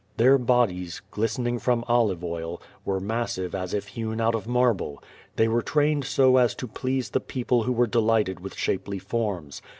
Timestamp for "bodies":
0.39-0.99